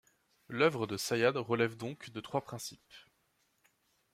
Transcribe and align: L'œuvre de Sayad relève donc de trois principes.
L'œuvre 0.47 0.87
de 0.87 0.97
Sayad 0.97 1.37
relève 1.37 1.77
donc 1.77 2.09
de 2.09 2.19
trois 2.21 2.41
principes. 2.41 2.91